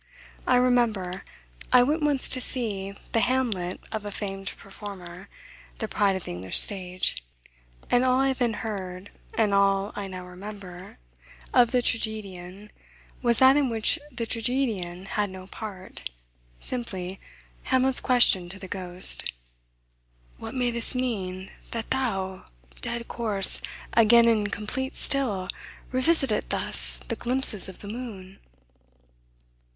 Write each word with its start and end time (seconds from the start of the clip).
I 0.47 0.55
remember, 0.55 1.23
I 1.71 1.83
went 1.83 2.01
once 2.01 2.27
to 2.29 2.41
see 2.41 2.95
the 3.11 3.19
Hamlet 3.19 3.79
of 3.91 4.03
a 4.03 4.09
famed 4.09 4.51
performer, 4.57 5.29
the 5.77 5.87
pride 5.87 6.15
of 6.15 6.23
the 6.23 6.31
English 6.31 6.57
stage; 6.59 7.21
and 7.91 8.03
all 8.03 8.19
I 8.19 8.33
then 8.33 8.53
heard, 8.65 9.11
and 9.35 9.53
all 9.53 9.91
I 9.95 10.07
now 10.07 10.25
remember, 10.25 10.97
of 11.53 11.69
the 11.69 11.83
tragedian, 11.83 12.71
was 13.21 13.37
that 13.37 13.55
in 13.55 13.69
which 13.69 13.99
the 14.11 14.25
tragedian 14.25 15.05
had 15.05 15.29
no 15.29 15.45
part; 15.45 16.09
simply, 16.59 17.19
Hamlet's 17.65 17.99
question 18.01 18.49
to 18.49 18.57
the 18.57 18.67
ghost, 18.67 19.31
"What 20.39 20.55
may 20.55 20.71
this 20.71 20.95
mean, 20.95 21.51
That 21.73 21.91
thou, 21.91 22.45
dead 22.81 23.07
corse, 23.07 23.61
again 23.93 24.27
in 24.27 24.47
complete 24.47 24.95
steel 24.95 25.47
Revisit'st 25.91 26.49
thus 26.49 26.97
the 27.07 27.15
glimpses 27.15 27.69
of 27.69 27.81
the 27.81 27.87
moon?" 27.87 28.39